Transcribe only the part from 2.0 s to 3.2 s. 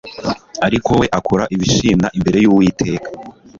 imbere y Uwiteka